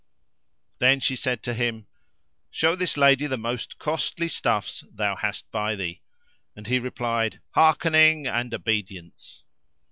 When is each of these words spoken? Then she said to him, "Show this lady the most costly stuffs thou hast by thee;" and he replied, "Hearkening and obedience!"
Then 0.79 0.99
she 0.99 1.15
said 1.15 1.43
to 1.43 1.53
him, 1.53 1.85
"Show 2.49 2.75
this 2.75 2.97
lady 2.97 3.27
the 3.27 3.37
most 3.37 3.77
costly 3.77 4.29
stuffs 4.29 4.83
thou 4.91 5.15
hast 5.15 5.51
by 5.51 5.75
thee;" 5.75 6.01
and 6.55 6.65
he 6.65 6.79
replied, 6.79 7.39
"Hearkening 7.51 8.25
and 8.25 8.51
obedience!" 8.51 9.43